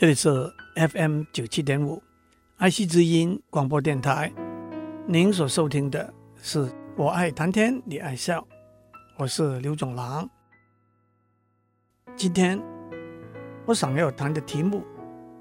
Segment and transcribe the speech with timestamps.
[0.00, 0.30] 这里是
[0.76, 2.02] FM 九七点五，
[2.56, 4.32] 爱惜之音广播电台。
[5.06, 6.10] 您所收听的
[6.42, 8.48] 是我爱谈天，你爱笑，
[9.18, 10.26] 我是刘总郎。
[12.16, 12.58] 今天
[13.66, 14.82] 我想要谈的题目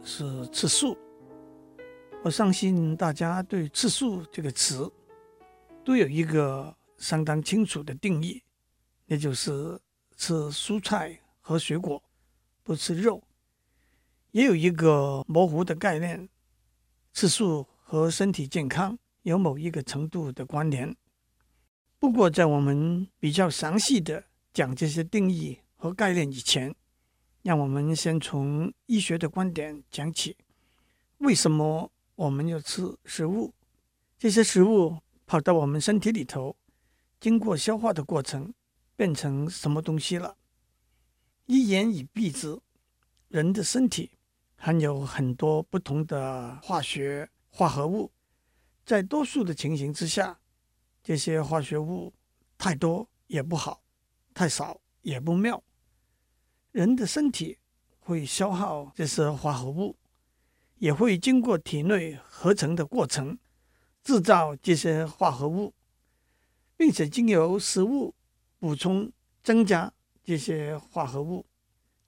[0.04, 0.98] 是吃素。
[2.22, 4.92] 我相信大家对“吃素”这个词
[5.86, 8.44] 都有一个相当清楚的定义，
[9.06, 9.80] 那就是
[10.18, 12.04] 吃蔬菜和水果，
[12.62, 13.24] 不吃肉。
[14.32, 16.30] 也有一个模糊的概念，
[17.14, 18.98] 吃素和身体健康。
[19.24, 20.96] 有某一个程度的关联。
[22.00, 26.74] 不过，在我们比较详细的讲这些定义和概念以前，
[27.44, 30.38] 让我们先从医学的观点讲起。
[31.18, 33.54] 为什么我们要吃食物？
[34.18, 36.56] 这些食物跑到我们身体里头，
[37.20, 38.54] 经过消化的过程，
[38.96, 40.38] 变成什么东西了？
[41.46, 42.58] 一言以蔽之，
[43.28, 44.12] 人的身体
[44.62, 48.12] 含有很多不同的化学化合物。
[48.86, 50.38] 在多数的情形之下，
[51.02, 52.14] 这些化学物
[52.58, 53.82] 太多也不好，
[54.34, 55.64] 太少也不妙。
[56.74, 57.58] 人的身体
[58.00, 59.96] 会消耗这些化合物，
[60.76, 63.40] 也会经过体内合成的过程，
[64.04, 65.74] 制造这些化合物，
[66.76, 68.14] 并且经由食物
[68.60, 69.10] 补充
[69.42, 71.46] 增加这些化合物。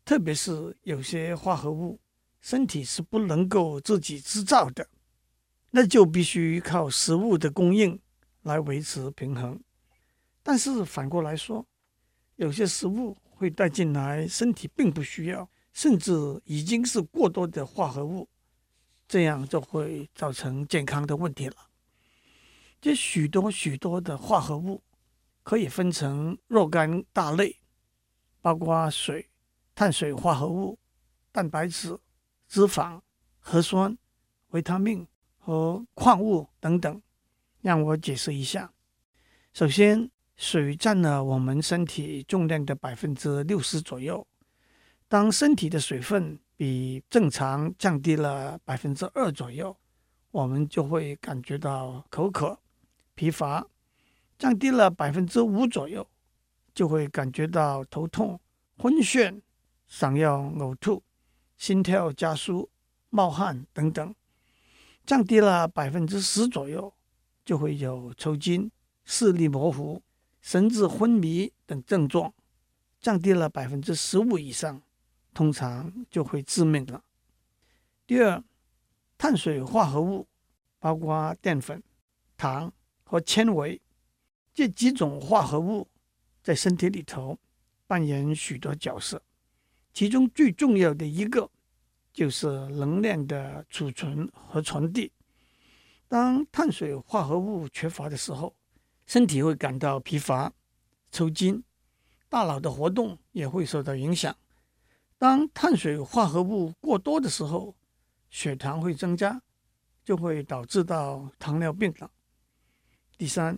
[0.04, 2.00] 特别是有些化合物，
[2.42, 4.88] 身体是不能够自己制造的。
[5.74, 7.98] 那就必须靠食物的供应
[8.42, 9.58] 来维持平衡，
[10.44, 11.66] 但是反过来说，
[12.36, 16.12] 有些食物会带进来身体并不需要，甚至
[16.44, 18.28] 已经是过多的化合物，
[19.08, 21.56] 这样就会造成健康的问题了。
[22.82, 24.84] 这许多许多的化合物
[25.44, 27.56] 可以分成若干大类，
[28.42, 29.30] 包括水、
[29.74, 30.78] 碳水化合物、
[31.32, 31.98] 蛋白质、
[32.52, 33.00] 脂肪、
[33.40, 33.98] 核酸、
[34.50, 35.08] 维他命。
[35.44, 37.02] 和矿物等等，
[37.62, 38.72] 让我解释一下。
[39.54, 44.28] 首先，水占了我们身体重量的百分之六十左右。
[45.08, 49.76] 当身体的水分比正常降低了百分之二左右，
[50.30, 52.60] 我们就会感觉到口渴、
[53.16, 53.66] 疲乏；
[54.38, 56.08] 降低了百分之五左右，
[56.76, 58.40] 就会感觉到头痛、
[58.78, 59.42] 昏眩、
[59.88, 61.02] 想要呕吐、
[61.62, 62.72] 心跳加速、
[63.12, 64.16] 冒汗等等。
[65.06, 66.92] 降低了百分之十左右，
[67.46, 68.72] 就会有抽筋、
[69.06, 70.02] 视力模糊、
[70.42, 72.32] 神志昏迷等症状；
[73.00, 74.82] 降低了百分之十五以上，
[75.36, 77.04] 通常就会致命了。
[78.08, 78.44] 第二，
[79.20, 80.28] 碳水化合物
[80.80, 81.84] 包括淀粉、
[82.38, 82.74] 糖
[83.04, 83.80] 和纤维
[84.52, 85.88] 这几种化合物，
[86.42, 87.38] 在身体里头
[87.86, 89.22] 扮演许多角色，
[89.94, 91.50] 其中最重要的一个。
[92.14, 95.10] 就是能量的储存和传递。
[96.10, 98.54] 当碳水化合物缺乏的时候，
[99.06, 100.52] 身体会感到疲乏、
[101.10, 101.64] 抽筋，
[102.28, 104.36] 大脑的活动也会受到影响。
[105.18, 107.74] 当碳水化合物过多的时候，
[108.30, 109.42] 血糖会增加，
[110.04, 112.12] 就会导致到糖尿病了。
[113.18, 113.58] 第三，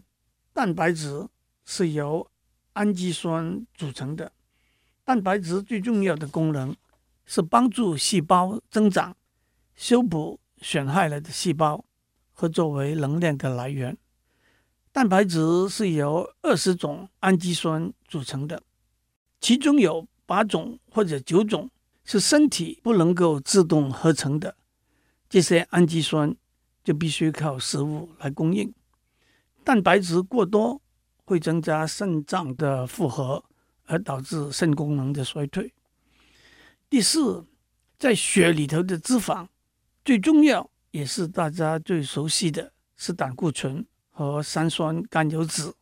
[0.54, 1.28] 蛋白质
[1.66, 2.30] 是由
[2.74, 4.32] 氨基酸组成的，
[5.06, 6.74] 蛋白质最重要的功能，
[7.26, 9.16] 是帮助细胞增长、
[9.76, 11.84] 修补损害了的细胞
[12.32, 13.98] 和作为能量的来源。
[14.94, 18.64] 蛋白质是由二十种氨基酸组成的，
[19.42, 21.70] 其中有八种或者九种
[22.06, 24.56] 是身体不能够自动合成的，
[25.28, 26.34] 这些氨基酸
[26.82, 28.74] 就必须靠食物来供应。
[29.66, 30.82] 蛋白质过多
[31.26, 33.44] 会增加肾脏的负荷，
[33.86, 35.74] 而导致肾功能的衰退。
[36.90, 37.46] 第四，
[37.98, 39.48] 在血里头的脂肪
[40.06, 45.74] 最重要也是大家最熟悉的是胆固醇和三酸甘油酯。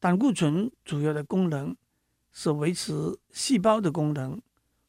[0.00, 1.76] 胆固醇主要的功能
[2.32, 4.40] 是维持细胞的功能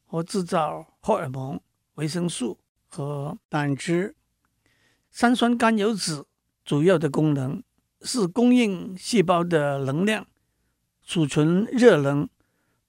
[0.06, 1.60] 和制造荷尔蒙、
[1.96, 4.16] 维生素和胆汁。
[5.12, 6.24] 三酸甘油酯
[6.64, 7.64] 主要的功能
[8.04, 10.28] 是供应细胞的能量、
[11.10, 12.30] 储存热能、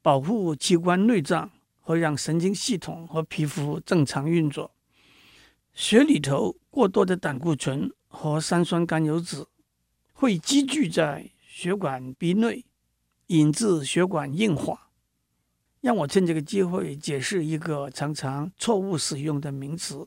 [0.03, 1.51] 保护器官内脏。
[1.81, 4.71] 会让神经系统和皮肤正常运作。
[5.75, 9.47] 血里头过多的胆固醇和三酸甘油酯
[10.13, 12.65] 会积聚在血管壁内，
[13.29, 14.91] 引致血管硬化。
[15.81, 20.07] 让我趁这个机会解释一个常常错误使用的名词。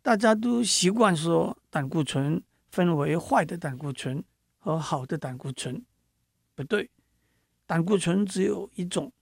[0.00, 4.24] 大家都习惯说胆固醇分为坏的胆固醇
[4.56, 5.84] 和好的胆固醇，
[6.54, 6.88] 不对，
[7.66, 9.12] 胆固醇只有一种。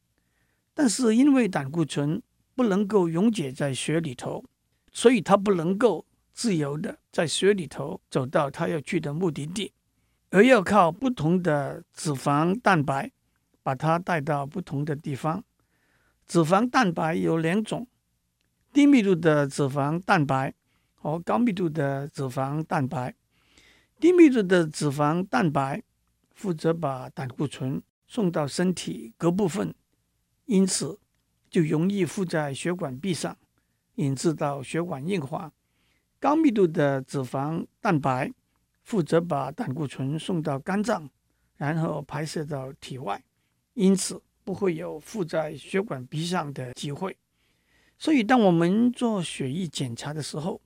[0.75, 2.23] 但是因为胆固醇
[2.55, 4.45] 不能够溶解在血里头，
[4.93, 9.73] 所以它不能够自由的在血里头走到它要去的目的地，
[10.31, 13.11] 而要靠不同的脂肪蛋白
[13.63, 15.43] 把它带到不同的地方。
[16.27, 17.87] 脂肪蛋白有两种：
[18.73, 20.55] 低密度的脂肪蛋白
[20.95, 23.15] 和高密度的脂肪蛋白。
[24.01, 25.83] 低密度的脂肪蛋白
[26.35, 29.75] 负责把胆固醇送到身体各部分，
[30.47, 30.99] 因此
[31.51, 33.37] 就容易附在血管壁上，
[33.97, 35.53] 引致到血管硬化。
[36.19, 38.33] 高密度的脂肪蛋白
[38.83, 41.09] 负责把胆固醇送到肝脏，
[41.57, 43.23] 然后排泄到体外，
[43.75, 47.17] 因此不会有附在血管壁上的机会。
[47.99, 50.61] 所以，当我们做血液检查的时候，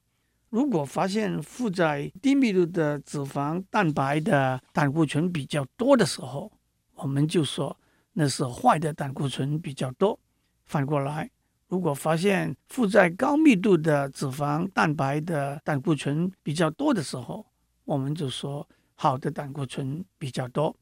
[0.48, 6.50] 如果发现附在低密度的脂肪蛋白的胆固醇比较多的时候，
[6.98, 7.76] 我们就说
[8.12, 10.18] 那是坏的胆固醇比较多。
[10.66, 11.30] 反过来，
[11.68, 17.46] 如果发现附在高密度的脂肪蛋白的胆固醇比较多的时候，
[17.84, 20.76] 我们就说好的胆固醇比较多。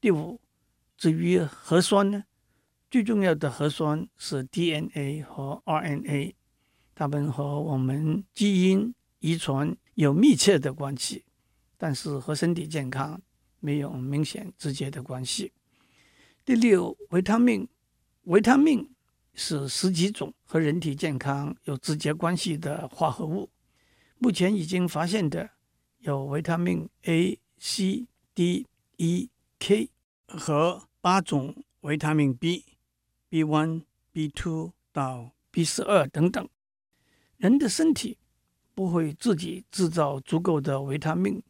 [0.00, 0.40] 第五，
[0.96, 2.24] 至于核酸呢，
[2.90, 6.34] 最重要的核酸是 DNA 和 RNA。
[6.94, 11.24] 它们和我们基因遗传有密切的关系，
[11.76, 13.20] 但是和身体健康
[13.60, 15.52] 没有明显直接的关系。
[16.44, 17.68] 第六，维他命，
[18.24, 18.90] 维他命
[19.34, 23.48] 是十几种和人体健康有直接关系的化合物。
[24.18, 25.50] 目前已经发现的
[25.98, 28.66] 有维他命 A、C、D、
[28.96, 29.90] E、K
[30.26, 32.64] 和八种维他命 B、
[33.30, 36.48] B1、B2 到 B 十二等等。
[37.36, 38.18] 人的身体
[38.74, 41.42] 不会自己制造足够的维他命，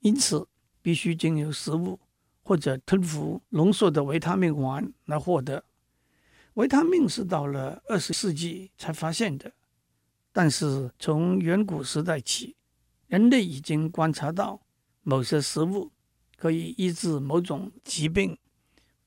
[0.00, 0.48] 因此
[0.88, 2.00] 必须经由食物
[2.42, 5.62] 或者吞服浓缩的维他命丸来获得。
[6.54, 9.52] 维他命是到了二十世纪才发现的，
[10.32, 12.56] 但是从远古时代起，
[13.06, 14.62] 人类已经观察到
[15.02, 15.92] 某些食物
[16.38, 18.38] 可以医治某种疾病。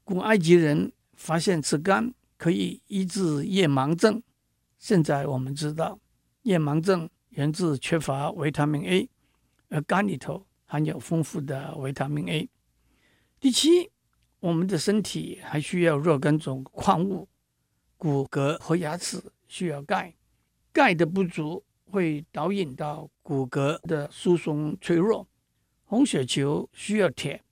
[0.04, 4.22] 古埃及人发现吃肝可以医治夜盲症，
[4.78, 6.00] 现在我们知道。
[6.44, 9.10] 夜盲症源自缺乏维他命 A，
[9.70, 12.50] 而肝里头含有丰富的维他命 A。
[13.42, 13.92] 第七，
[14.40, 17.28] 我们的身体还需要若干种矿物，
[17.98, 20.16] 骨骼和牙齿需要钙，
[20.72, 25.28] 钙的不足会导引到骨骼的疏松脆弱。
[25.84, 27.44] 红血球需要铁，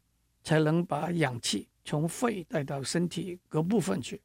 [0.42, 4.22] 才能把氧气从肺带到身体各部分去。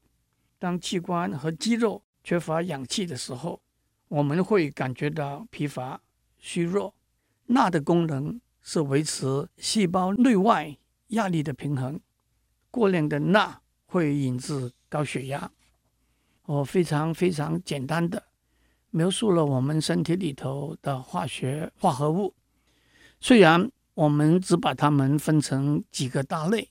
[0.61, 3.61] 当器官和肌肉缺乏氧气的时候，
[4.07, 6.01] 我们会感觉到疲乏、
[6.39, 6.95] 虚弱。
[7.47, 10.77] 钠的功能是维持细胞内外
[11.09, 12.01] 压力的平衡。
[12.73, 15.49] 过量的钠会引致高血压。
[16.47, 18.21] 我非常非常简单的
[18.91, 22.35] 描述了我们身体里头的化学化合物。
[23.21, 26.69] 虽然我们只把它们分成几个大类，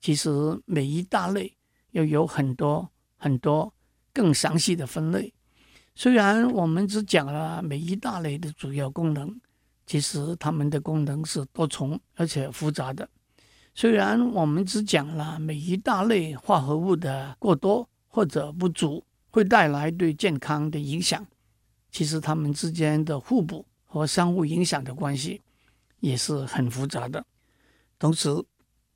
[0.00, 0.30] 其实
[0.66, 1.56] 每一大类
[1.92, 3.72] 又有很多很多
[4.12, 5.32] 更详细的分类。
[5.94, 9.40] 虽然我们只讲了每一大类的主要功能，
[9.90, 13.08] 其实它们的功能是多重而且复杂的。
[13.74, 21.26] 虽然我们只讲了每一大类化合物的过多或者不足会带来对健康的影响，
[21.90, 25.42] 其实它们之间的互补和相互影响的关系
[25.98, 27.26] 也是很复杂的。
[27.98, 28.28] 同时，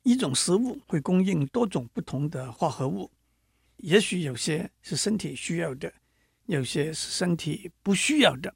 [0.03, 3.11] 一种食物会供应多种不同的化合物，
[3.79, 5.91] 也许有些是身体需要的。
[6.45, 8.53] 有些是身体不需要的，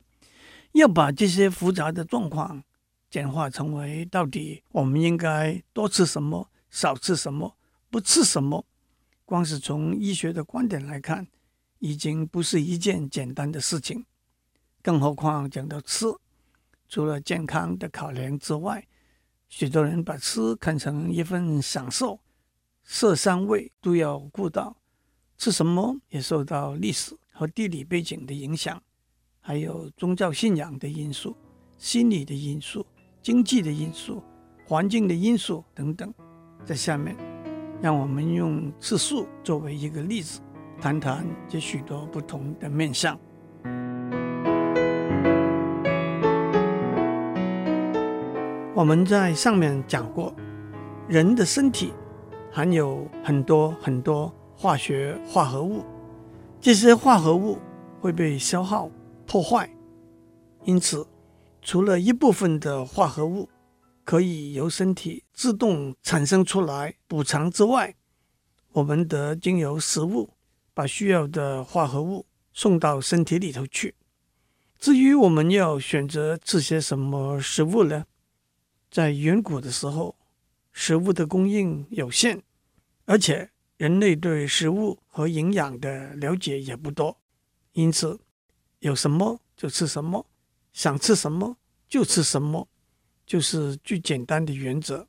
[0.74, 2.64] 要把这些复杂的状况
[3.10, 7.58] 简化成为到底我们应该多吃什么、少吃什么、
[7.90, 8.66] 不吃什么，
[9.26, 11.28] 光是从医学的观点来看，
[11.80, 14.06] 已经不是一件简单的事情。
[14.82, 16.06] 更何况讲到吃，
[16.88, 18.88] 除了健康的考量之外，
[19.48, 22.20] 许多人把吃看成一份享受，
[22.84, 24.78] 色香味都要顾到，
[25.38, 27.18] 吃什么也受到历史。
[27.32, 28.84] 和地理背景的影响，
[29.50, 31.36] 还有宗教信仰的因素、
[31.80, 32.86] 心理的因素、
[33.20, 34.22] 经济的因素、
[34.68, 36.14] 环境的因素等等。
[36.64, 37.16] 在下面，
[37.82, 40.40] 让我们用次数作为一个例子，
[40.80, 43.20] 谈谈这许多不同的面向。
[48.76, 50.32] 我们在上面讲过，
[51.08, 51.92] 人的身体
[52.52, 55.84] 含有很多很多化学化合物。
[56.62, 57.58] 这些化合物
[58.00, 58.88] 会被消耗
[59.30, 59.70] 破坏，
[60.66, 61.06] 因此，
[61.62, 63.48] 除了一部分的化合物
[64.04, 67.96] 可以由身体自动产生出来补偿之外，
[68.72, 70.32] 我们得经由食物
[70.74, 73.94] 把需要的化合物送到身体里头去。
[74.80, 78.08] 至于我们要选择吃些什么食物呢？
[78.90, 80.16] 在远古的时候，
[80.72, 82.42] 食物的供应有限，
[83.06, 87.16] 而且人类对食物和营养的了解也不多，
[87.74, 88.20] 因此
[88.80, 90.26] 有什么就吃什么，
[90.74, 91.58] 想吃什么
[91.88, 92.68] 就吃什么，
[93.26, 95.08] 就是最简单的原则。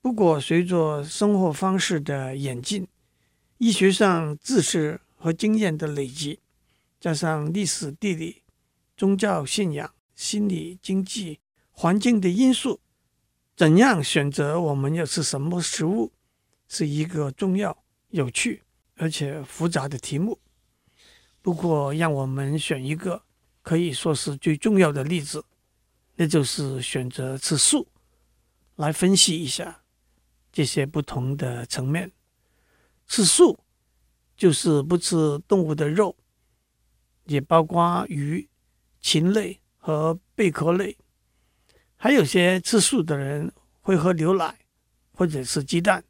[0.00, 2.86] 不过，随着生活方式的演进，
[3.58, 6.40] 医学上知识和经验的累积，
[7.00, 8.42] 加上历史、地理、
[8.96, 11.40] 宗教信仰、心理、经济、
[11.72, 12.80] 环境的因素，
[13.56, 16.12] 怎样选择我们要吃什么食物，
[16.68, 18.62] 是一个重要、有趣
[18.96, 20.38] 而且复杂的题目。
[21.48, 23.22] 不过，让我们选一个
[23.62, 25.42] 可以说是最重要的例子，
[26.16, 27.88] 那就是选择吃素，
[28.76, 29.82] 来分析一下
[30.52, 32.12] 这些不同的层面。
[33.06, 33.58] 吃素
[34.36, 36.14] 就是不吃动物的肉，
[37.24, 38.46] 也包括鱼、
[39.00, 40.98] 禽类和贝壳类。
[41.96, 43.50] 还有些吃素的人
[43.80, 44.54] 会喝牛奶
[45.12, 46.04] 或者是鸡蛋。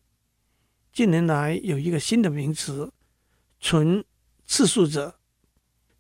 [0.93, 2.93] 近年来有一个新的名词
[3.61, 4.05] “纯
[4.45, 5.15] 吃素者”，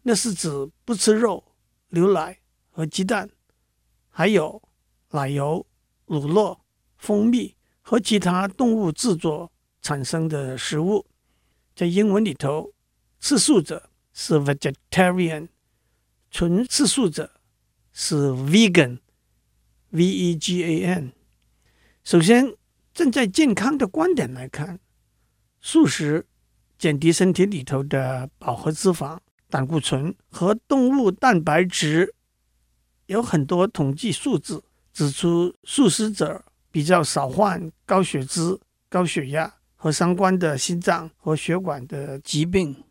[0.09, 0.49] 那是指
[0.87, 1.45] 不吃肉、
[1.91, 2.39] 牛奶
[2.71, 3.29] 和鸡蛋，
[4.09, 4.63] 还有
[5.11, 5.67] 奶油、
[6.07, 6.61] 乳酪、
[6.97, 9.53] 蜂蜜和其他动物制作。
[9.83, 11.05] 产生的食物，
[11.77, 12.73] 在英文里头，
[13.21, 15.49] 吃素者是 vegetarian，
[16.31, 17.31] 纯吃素者
[17.93, 21.13] 是 vegan，V-E-G-A-N。
[22.03, 22.57] 首先，
[22.95, 24.81] 站在健康的观点来看，
[25.61, 26.27] 素食
[26.79, 32.15] 减低身体里头的饱和脂肪、胆固醇和动物蛋白质。
[33.07, 39.55] 有很多统计数字指出，素食者比较少患高血脂、高血压。
[39.81, 42.83] 和相关的心脏和血管的疾病，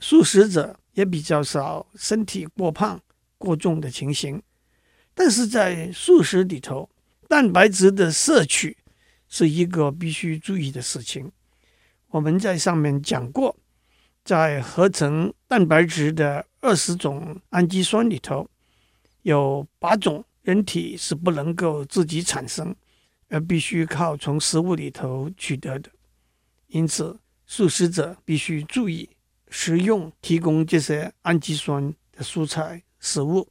[0.00, 2.98] 素食者也比较少身体过胖、
[3.36, 4.42] 过重的情形。
[5.12, 6.88] 但是在素食里头，
[7.28, 8.74] 蛋白质的摄取
[9.28, 11.30] 是一个必须注意的事情。
[12.08, 13.54] 我们在上面讲过，
[14.24, 18.48] 在合成蛋白质的二十种氨基酸里头，
[19.22, 22.74] 有八种人体是不能够自己产生。
[23.34, 25.90] 而必须靠从食物里头取得的，
[26.66, 29.08] 因此素食者必须注意
[29.48, 33.48] 食用提供这些氨基酸的蔬菜食物，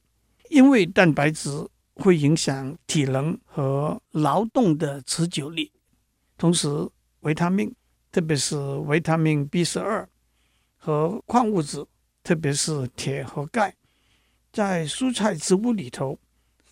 [0.51, 5.71] 因为蛋白质会影响体能和劳动的持久力。
[6.37, 6.67] 同时，
[7.21, 7.73] 维他命，
[8.11, 10.07] 特别是维他命 B 十二
[10.83, 11.85] 和矿物质，
[12.23, 13.75] 特别是铁和钙，
[14.51, 16.17] 在蔬菜植物里头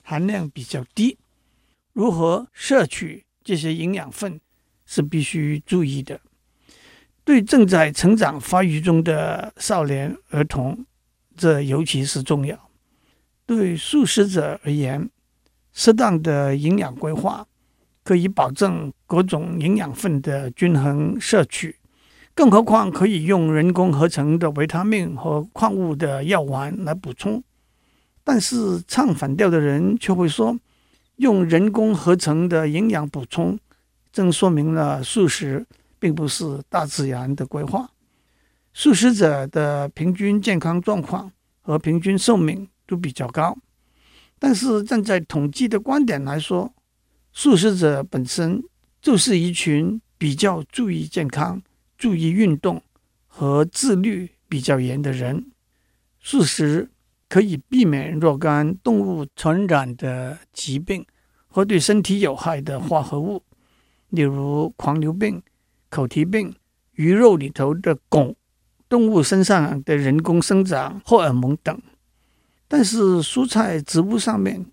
[0.02, 1.16] 含量比较低。
[1.94, 4.42] 如何摄取这些营养分
[4.88, 6.20] 是必须注意的。
[7.24, 10.84] 对正在成长发育中的少年儿童，
[11.38, 12.72] 这尤其是重要。
[13.46, 15.08] 对素食者而言，
[15.72, 17.46] 适当的营养规划
[18.04, 21.79] 可以保证各种营养分的均衡摄取。
[22.40, 27.44] 更何况可以用人工合成的维他命和矿物的药丸来补充。
[28.24, 30.58] 但是唱反调的人却会说，
[31.18, 33.60] 用人工合成的营养补充，
[34.14, 35.68] 正说明了素食
[36.00, 37.90] 并不是大自然的规划。
[38.74, 41.30] 素食者的平均健康状况
[41.60, 43.58] 和平均寿命都比较高，
[44.40, 46.74] 但是站在统计的观点来说，
[47.34, 48.64] 素食者本身
[49.02, 51.62] 就是一群比较注意健康、
[52.00, 52.82] 注意运动
[53.28, 55.52] 和自律比较严的人。
[56.20, 56.90] 素食。
[57.30, 61.06] 可以避免若干动物传染的疾病
[61.48, 63.44] 和对身体有害的化合物，
[64.10, 65.40] 例如狂牛病、
[65.92, 66.52] 口蹄病、
[66.94, 68.34] 鱼肉里头的汞、
[68.90, 71.80] 动物身上的人工生长荷尔蒙等。
[72.68, 74.66] 但是蔬菜植物上面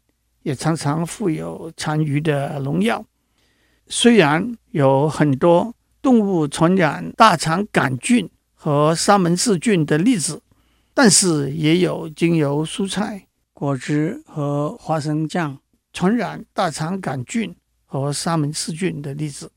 [0.42, 3.04] 也常常附有残余的农药。
[3.86, 5.75] 虽然有很多
[6.06, 10.40] 动物传染大肠杆菌和沙门氏菌的例子。
[10.94, 15.58] 但是也有经由蔬菜、果汁和花生酱
[15.92, 19.50] 传染大肠杆菌和沙门氏菌的例子。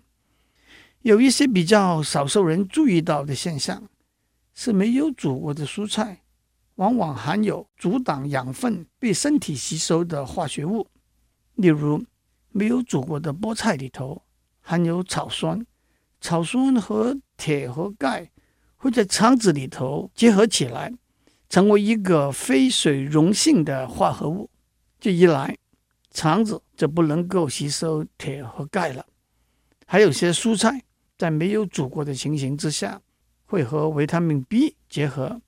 [1.03, 3.83] 有一些比较少受人注意到的现象，
[4.55, 6.23] 是没有煮过的蔬菜
[6.77, 10.87] 往往含有阻挡养分被身体吸收的化学物。
[11.53, 12.03] 例如，
[12.49, 14.23] 没有煮过的菠菜里头
[14.61, 15.63] 含有草酸，
[16.21, 18.29] 草酸和铁和钙
[18.77, 20.93] 会在肠子里头结合起来。
[21.49, 24.47] 成为一个非水溶性的化合物，
[24.99, 25.57] 这一来，
[26.11, 29.03] 肠子就不能够吸收铁和钙了。
[29.87, 30.83] 还有些蔬菜
[31.17, 33.01] 在没有煮过的情形之下，
[33.47, 35.41] 会和维他命 B 结合，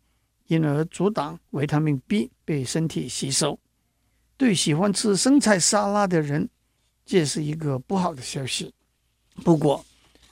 [0.47, 3.59] 因而阻挡维他命 B 被身体吸收。
[4.37, 6.49] 对喜欢吃生菜沙拉的人，
[7.05, 8.73] 这是一个不好的消息。
[9.43, 9.85] 不过，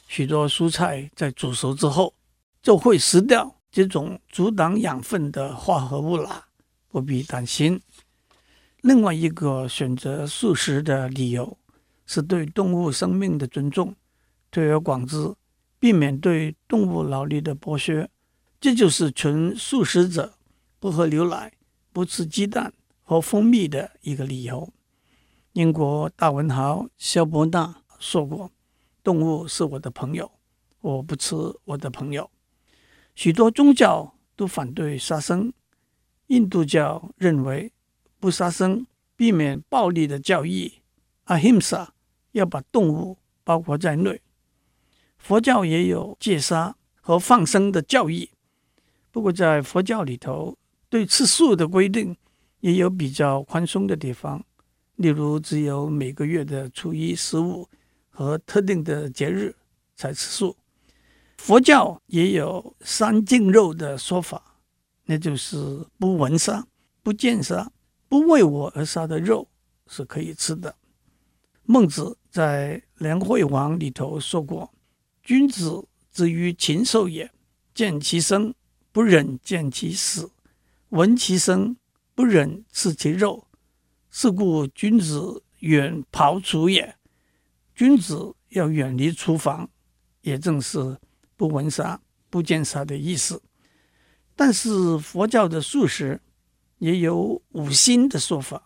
[0.10, 2.16] 许多蔬菜在煮熟之后
[2.64, 6.48] 就会失掉这种阻挡养分的化合物啦，
[6.88, 7.80] 不必担心。
[8.82, 11.56] 另外一个选择素食的理由
[12.08, 13.96] 是对动物生命的尊重，
[14.50, 15.36] 推而广之，
[15.80, 18.10] 避免对动物劳力的剥削。
[18.60, 20.34] 这就是纯素食者
[20.80, 21.54] 不喝牛奶、
[21.94, 22.74] 不吃鸡蛋
[23.04, 24.74] 和蜂蜜的一个理由。
[25.54, 28.50] 英国大文豪萧伯纳说过
[29.04, 30.32] ：“动物是我的朋友，
[30.82, 32.30] 我不吃我的朋友。”
[33.16, 35.52] 许多宗教都反对杀生。
[36.28, 37.72] 印度教认为
[38.20, 40.74] 不杀生，避免暴力的教义。
[41.26, 41.88] Ahimsa
[42.34, 44.22] 要把动物包括在内。
[45.18, 48.30] 佛教也有戒杀和放生的教义。
[49.12, 50.56] 不过，在佛教里头，
[50.88, 52.16] 对吃素的规定
[52.60, 54.46] 也有比较宽松的地方，
[54.98, 57.68] 例如只有每个月的初一、十五
[58.20, 59.56] 和特定的节日
[59.96, 60.58] 才吃素。
[61.38, 64.58] 佛教也有三净肉的说法，
[65.06, 65.58] 那就是
[65.98, 66.68] 不闻杀、
[67.02, 67.72] 不见杀、
[68.10, 69.48] 不为我而杀的肉
[69.88, 70.76] 是可以吃的。
[71.64, 74.70] 孟子在《梁惠王》里头说过
[75.24, 77.32] ：“君子之于禽兽也，
[77.74, 78.54] 见其生。”
[78.92, 80.32] 不忍见其死，
[80.90, 81.78] 闻其声，
[82.16, 83.48] 不忍吃其肉，
[84.10, 86.98] 是故君子远庖厨也。
[87.80, 89.70] 君子要远离厨房，
[90.20, 90.98] 也正是
[91.38, 91.98] 不闻杀、
[92.30, 93.42] 不见杀的意思。
[94.36, 96.20] 但是佛教的素食
[96.80, 98.62] 也有五辛的说法，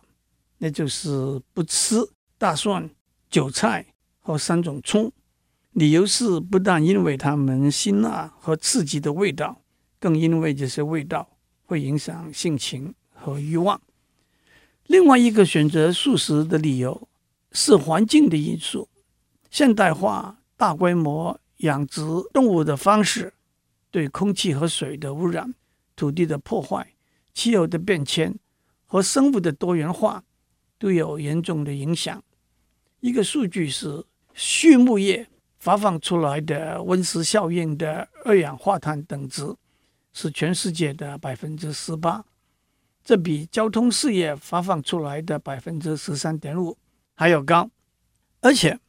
[0.58, 1.98] 那就是不吃
[2.40, 2.90] 大蒜、
[3.30, 3.86] 韭菜
[4.20, 5.12] 和三种葱。
[5.74, 9.62] 理由是不但因为它们辛辣和刺激的味道。
[10.00, 13.80] 更因为这些味道会影响性情和欲望。
[14.88, 17.08] 另外一个选择素食的理由
[17.52, 18.90] 是环境的因素。
[19.54, 22.02] 现代化、大规模养殖
[22.34, 23.32] 动物的方式，
[23.92, 25.54] 对空气和水的污染、
[25.96, 26.96] 土地的破坏、
[27.36, 28.34] 气候的变迁
[28.88, 30.24] 和生物的多元化
[30.80, 32.24] 都有严重的影响。
[33.00, 39.56] 一个数据是，畜牧业发放出来的温室效应的二氧化碳等值。
[40.14, 42.26] 是全世界的百分之十八，
[43.04, 46.76] 这比交通事业发放出来的百分之十三点五
[47.14, 47.70] 还要高。
[48.42, 48.80] 而且，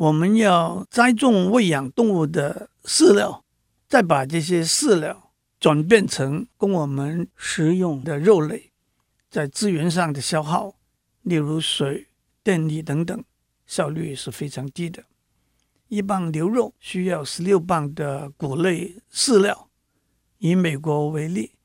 [0.00, 3.44] 我们要栽种喂养动物的饲料，
[3.86, 8.72] 再把这些饲料转变成供我们食用的肉类，
[9.28, 10.76] 在资源上的消耗，
[11.20, 12.06] 例如水、
[12.42, 13.22] 电力等等，
[13.66, 15.04] 效率是非常低的。
[15.88, 19.68] 一磅牛肉需要十六磅的谷类饲料。
[20.38, 21.56] 以美国为例，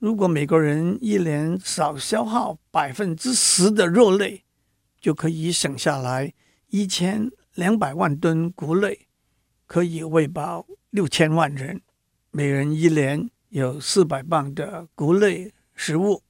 [0.00, 4.42] 如果美国人一年少消耗百分之十的肉类，
[5.00, 6.34] 就可以省下来
[6.70, 9.08] 一千两百万吨谷类，
[9.66, 11.82] 可以喂饱六千万人，
[12.30, 16.22] 每人一年有四百磅的谷类食物。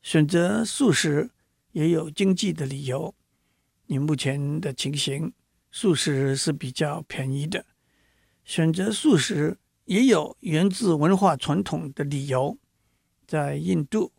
[0.00, 1.30] 选择素食
[1.72, 3.14] 也有经济的理由。
[3.86, 5.32] 以目前的情形，
[5.70, 7.66] 素食是比较便宜的。
[8.42, 9.58] 选择素食。
[9.86, 12.56] 也有源自文化传统的理由，
[13.26, 14.10] 在印度、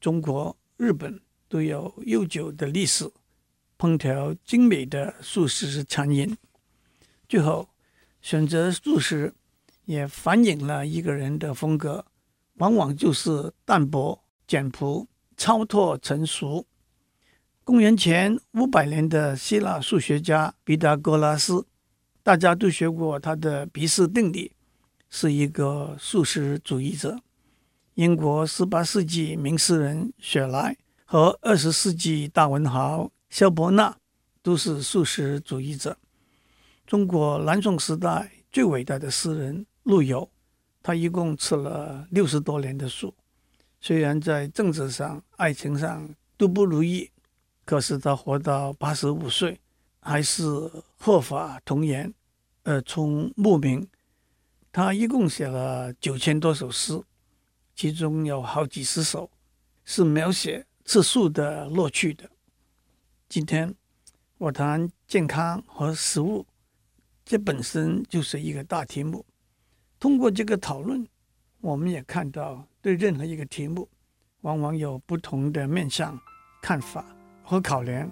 [0.00, 3.04] 中国、日本都有悠久的历史，
[3.80, 6.36] 烹调精美的素食餐饮。
[7.26, 7.70] 最后，
[8.20, 9.32] 选择素食
[9.86, 12.04] 也反映了一个人的风格，
[12.56, 16.66] 往往就是淡泊、简朴、超脱成熟。
[17.64, 21.66] 公元前五百年的希腊数学家毕达哥拉斯，
[22.22, 24.52] 大家都学过他的毕氏定理。
[25.08, 27.18] 是一个素食主义者。
[27.94, 33.96] 英国十八世纪名诗人雪莱和二十世纪大文豪萧伯纳
[34.42, 35.96] 都是素食主义者。
[36.84, 40.28] 中国南宋时代最伟大的诗人陆游，
[40.82, 43.14] 他一共吃了六十多年的素。
[43.80, 47.08] 虽然在政治上、爱情上都不如意，
[47.64, 49.60] 可是他活到八十五岁，
[50.00, 50.42] 还是
[50.98, 52.12] 鹤发童颜，
[52.64, 53.86] 耳聪目明。
[54.72, 57.00] 他一共写了九千多首诗，
[57.76, 59.30] 其中有好几十首
[59.84, 62.28] 是描写吃素的乐趣的。
[63.30, 63.72] 今天
[64.38, 66.44] 我谈健康和食物，
[67.24, 69.24] 这本身就是一个大题目。
[70.00, 71.06] 通过这个讨论，
[71.60, 73.88] 我们也看到，对任何一个题目，
[74.40, 76.18] 往往有不同的面向、
[76.60, 77.06] 看法
[77.44, 78.10] 和考量。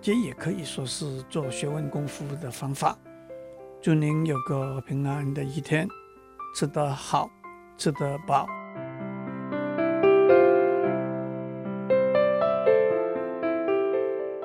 [0.00, 2.98] 这也可以说是做学问功夫的方法。
[3.82, 5.86] 祝您有个平安的一天，
[6.56, 7.30] 吃得好，
[7.76, 8.48] 吃得饱。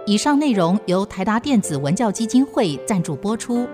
[0.09, 3.67] 以上内容由台达电子文教基金会赞助播出。